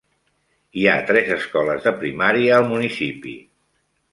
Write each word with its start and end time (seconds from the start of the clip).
Hi 0.79 0.85
ha 0.91 0.95
tres 1.09 1.29
escoles 1.35 1.85
de 1.89 1.93
primària 2.01 2.59
al 2.61 2.67
municipi. 2.73 3.37